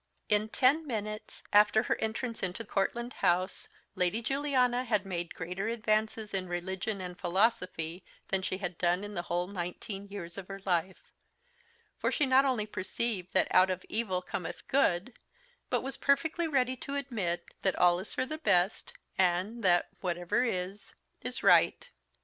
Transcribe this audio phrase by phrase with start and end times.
[0.29, 6.33] In ten minutes after her entrance into Courtland house Lady Juliana had made greater advances
[6.33, 10.59] in religion and philosophy than she had done in the whole nineteen years of her
[10.65, 11.11] life;
[11.99, 15.13] for she not only perceived that "out of evil cometh good,"
[15.69, 20.43] but was perfectly ready to admit that "all is for the best," and that "whatever
[20.43, 21.91] is, is right."